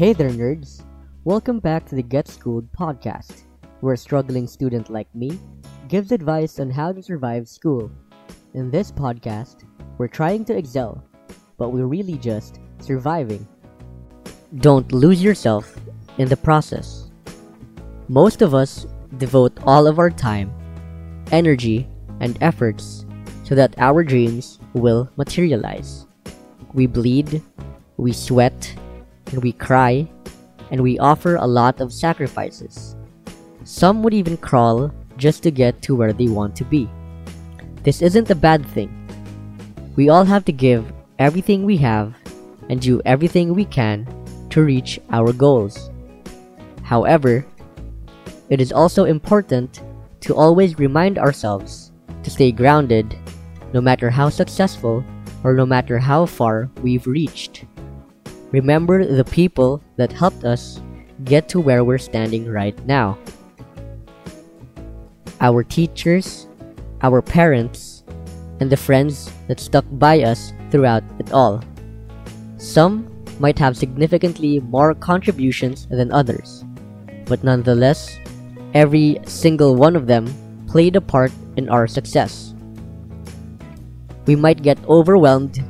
[0.00, 0.82] Hey there, nerds!
[1.24, 3.42] Welcome back to the Get Schooled podcast,
[3.80, 5.38] where a struggling student like me
[5.88, 7.92] gives advice on how to survive school.
[8.54, 9.64] In this podcast,
[9.98, 11.04] we're trying to excel,
[11.58, 13.46] but we're really just surviving.
[14.60, 15.76] Don't lose yourself
[16.16, 17.10] in the process.
[18.08, 18.86] Most of us
[19.18, 20.50] devote all of our time,
[21.30, 21.86] energy,
[22.20, 23.04] and efforts
[23.44, 26.06] so that our dreams will materialize.
[26.72, 27.42] We bleed,
[27.98, 28.74] we sweat,
[29.30, 30.08] and we cry,
[30.70, 32.96] and we offer a lot of sacrifices.
[33.64, 36.88] Some would even crawl just to get to where they want to be.
[37.82, 38.90] This isn't a bad thing.
[39.96, 42.14] We all have to give everything we have
[42.68, 44.06] and do everything we can
[44.50, 45.90] to reach our goals.
[46.82, 47.44] However,
[48.48, 49.80] it is also important
[50.20, 53.16] to always remind ourselves to stay grounded
[53.72, 55.04] no matter how successful
[55.44, 57.64] or no matter how far we've reached.
[58.52, 60.82] Remember the people that helped us
[61.24, 63.16] get to where we're standing right now.
[65.40, 66.48] Our teachers,
[67.02, 68.02] our parents,
[68.58, 71.62] and the friends that stuck by us throughout it all.
[72.58, 73.06] Some
[73.38, 76.64] might have significantly more contributions than others,
[77.26, 78.18] but nonetheless,
[78.74, 80.26] every single one of them
[80.66, 82.52] played a part in our success.
[84.26, 85.62] We might get overwhelmed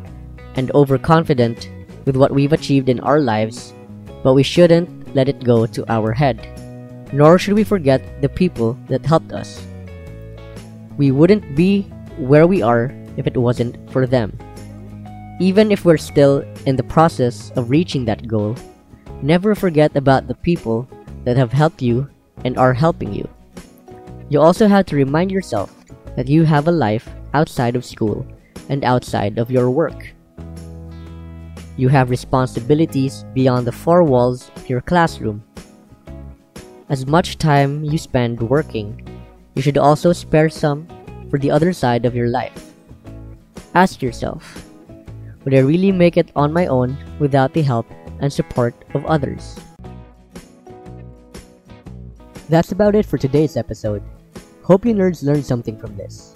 [0.57, 1.71] and overconfident
[2.05, 3.75] with what we've achieved in our lives,
[4.23, 6.39] but we shouldn't let it go to our head.
[7.13, 9.61] Nor should we forget the people that helped us.
[10.97, 11.83] We wouldn't be
[12.17, 14.37] where we are if it wasn't for them.
[15.41, 18.55] Even if we're still in the process of reaching that goal,
[19.23, 20.89] never forget about the people
[21.25, 22.09] that have helped you
[22.45, 23.29] and are helping you.
[24.29, 25.75] You also have to remind yourself
[26.17, 28.27] that you have a life outside of school
[28.69, 30.15] and outside of your work.
[31.77, 35.43] You have responsibilities beyond the four walls of your classroom.
[36.89, 38.99] As much time you spend working,
[39.55, 40.87] you should also spare some
[41.31, 42.75] for the other side of your life.
[43.75, 44.67] Ask yourself,
[45.45, 47.87] would I really make it on my own without the help
[48.21, 49.59] and support of others?
[52.49, 54.03] That's about it for today's episode.
[54.65, 56.35] Hope you nerds learned something from this.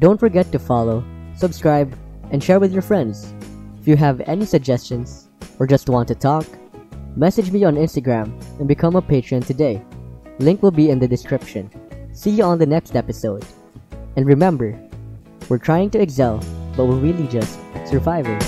[0.00, 1.02] Don't forget to follow,
[1.34, 1.96] subscribe,
[2.30, 3.32] and share with your friends.
[3.86, 5.28] If you have any suggestions
[5.60, 6.44] or just want to talk,
[7.14, 9.80] message me on Instagram and become a patron today.
[10.40, 11.70] Link will be in the description.
[12.12, 13.46] See you on the next episode.
[14.16, 14.76] And remember,
[15.48, 16.42] we're trying to excel,
[16.76, 18.42] but we're really just surviving.